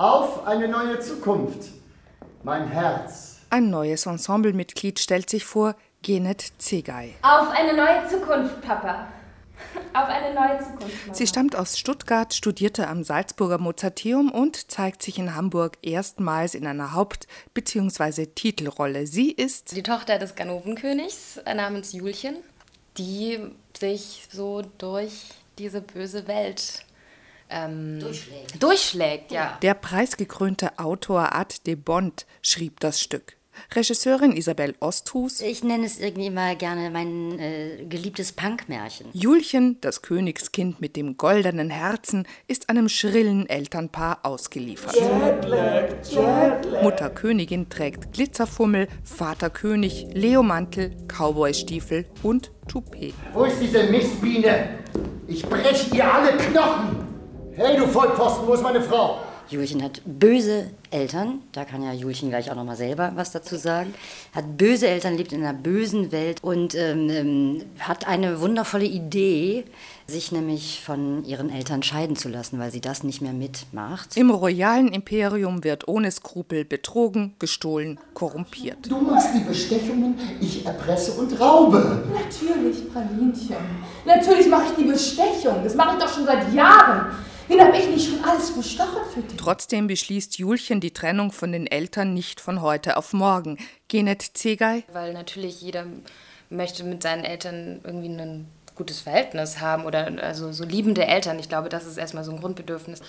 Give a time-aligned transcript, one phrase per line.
[0.00, 1.68] Auf eine neue Zukunft.
[2.42, 3.40] Mein Herz.
[3.50, 7.12] Ein neues Ensemblemitglied stellt sich vor, Genet Zegay.
[7.20, 9.08] Auf eine neue Zukunft, Papa.
[9.92, 11.02] Auf eine neue Zukunft.
[11.04, 11.14] Mama.
[11.14, 16.66] Sie stammt aus Stuttgart, studierte am Salzburger Mozarteum und zeigt sich in Hamburg erstmals in
[16.66, 18.24] einer Haupt- bzw.
[18.24, 19.06] Titelrolle.
[19.06, 22.36] Sie ist die Tochter des Ganovenkönigs äh, namens Julchen,
[22.96, 23.38] die
[23.78, 25.26] sich so durch
[25.58, 26.86] diese böse Welt
[27.50, 28.62] ähm, durchschlägt.
[28.62, 29.58] Durchschlägt, ja.
[29.62, 33.36] Der preisgekrönte Autor Ad de Bond schrieb das Stück.
[33.74, 35.40] Regisseurin Isabel Osthus.
[35.40, 39.08] Ich nenne es irgendwie mal gerne mein äh, geliebtes Punkmärchen.
[39.12, 44.94] Julchen, das Königskind mit dem goldenen Herzen, ist einem schrillen Elternpaar ausgeliefert.
[44.94, 46.82] Jetlag, Jetlag.
[46.82, 53.14] Mutter Königin trägt Glitzerfummel, Vater König, Leomantel, Cowboystiefel und Toupet.
[53.32, 54.78] Wo ist diese Mistbiene?
[55.26, 57.09] Ich breche ihr alle Knochen!
[57.56, 59.18] Hey, du Vollpfosten, wo ist meine Frau?
[59.48, 63.56] Julchen hat böse Eltern, da kann ja Julchen gleich auch noch mal selber was dazu
[63.56, 63.92] sagen,
[64.32, 69.64] hat böse Eltern, lebt in einer bösen Welt und ähm, ähm, hat eine wundervolle Idee,
[70.06, 74.16] sich nämlich von ihren Eltern scheiden zu lassen, weil sie das nicht mehr mitmacht.
[74.16, 78.88] Im royalen Imperium wird ohne Skrupel betrogen, gestohlen, korrumpiert.
[78.88, 82.04] Du machst die Bestechungen, ich erpresse und raube.
[82.14, 83.56] Natürlich, Pralinchen.
[84.04, 85.64] Natürlich mache ich die Bestechung.
[85.64, 87.06] Das mache ich doch schon seit Jahren.
[87.50, 89.36] Wen habe ich nicht schon alles bestochen für dich?
[89.36, 93.58] Trotzdem beschließt Julchen die Trennung von den Eltern nicht von heute auf morgen.
[93.88, 94.84] Genet Zegay?
[94.92, 95.84] Weil natürlich jeder
[96.48, 101.40] möchte mit seinen Eltern irgendwie ein gutes Verhältnis haben oder also so liebende Eltern.
[101.40, 103.02] Ich glaube, das ist erstmal so ein Grundbedürfnis.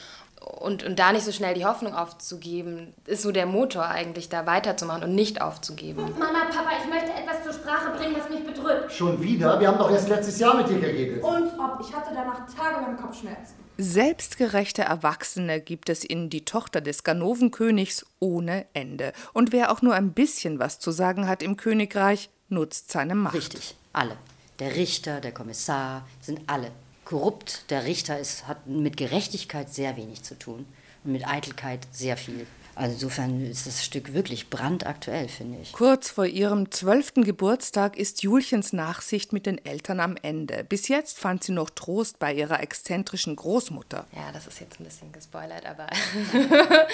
[0.59, 4.47] Und, und da nicht so schnell die Hoffnung aufzugeben, ist so der Motor eigentlich, da
[4.47, 6.01] weiterzumachen und nicht aufzugeben.
[6.17, 8.91] Mama, Papa, ich möchte etwas zur Sprache bringen, was mich bedrückt.
[8.91, 9.59] Schon wieder?
[9.59, 11.23] Wir haben doch erst letztes Jahr mit dir geredet.
[11.23, 13.60] Und ob, ich hatte danach tagelang Kopfschmerzen.
[13.83, 19.11] Selbstgerechte Erwachsene gibt es in Die Tochter des Ganovenkönigs ohne Ende.
[19.33, 23.33] Und wer auch nur ein bisschen was zu sagen hat im Königreich, nutzt seine Macht.
[23.33, 24.17] Richtig, alle.
[24.59, 26.69] Der Richter, der Kommissar, sind alle
[27.05, 27.71] korrupt.
[27.71, 30.67] Der Richter ist, hat mit Gerechtigkeit sehr wenig zu tun
[31.03, 32.45] und mit Eitelkeit sehr viel.
[32.75, 35.73] Also insofern ist das Stück wirklich brandaktuell, finde ich.
[35.73, 40.63] Kurz vor ihrem zwölften Geburtstag ist Julchens Nachsicht mit den Eltern am Ende.
[40.63, 44.05] Bis jetzt fand sie noch Trost bei ihrer exzentrischen Großmutter.
[44.15, 45.87] Ja, das ist jetzt ein bisschen gespoilert, aber,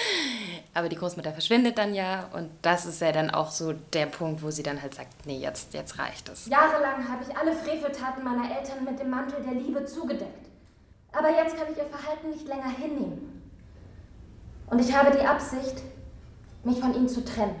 [0.74, 4.42] aber die Großmutter verschwindet dann ja und das ist ja dann auch so der Punkt,
[4.42, 6.46] wo sie dann halt sagt, nee, jetzt, jetzt reicht es.
[6.46, 10.48] Jahrelang habe ich alle Freveltaten meiner Eltern mit dem Mantel der Liebe zugedeckt.
[11.12, 13.37] Aber jetzt kann ich ihr Verhalten nicht länger hinnehmen.
[14.70, 15.82] Und ich habe die Absicht,
[16.64, 17.56] mich von ihnen zu trennen.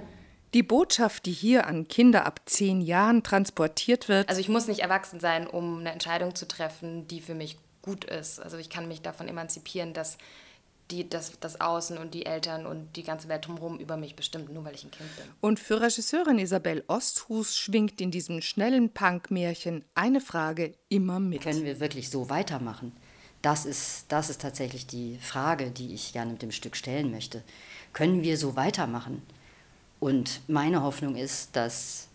[0.54, 4.28] Die Botschaft, die hier an Kinder ab zehn Jahren transportiert wird.
[4.28, 8.04] Also ich muss nicht erwachsen sein, um eine Entscheidung zu treffen, die für mich gut
[8.04, 8.40] ist.
[8.40, 10.16] Also ich kann mich davon emanzipieren, dass
[10.90, 14.52] die, das, das Außen und die Eltern und die ganze Welt drumherum über mich bestimmt,
[14.52, 15.26] nur weil ich ein Kind bin.
[15.40, 21.42] Und für Regisseurin Isabel Osthus schwingt in diesem schnellen Punk-Märchen eine Frage immer mit.
[21.42, 22.92] Können wir wirklich so weitermachen?
[23.42, 27.42] Das ist, das ist tatsächlich die Frage, die ich gerne mit dem Stück stellen möchte.
[27.92, 29.22] Können wir so weitermachen?
[30.00, 32.08] Und meine Hoffnung ist, dass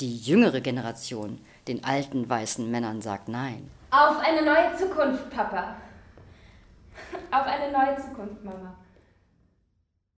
[0.00, 3.70] die jüngere Generation den alten weißen Männern sagt Nein.
[3.90, 5.76] Auf eine neue Zukunft, Papa.
[7.30, 8.74] Auf eine neue Zukunft, Mama.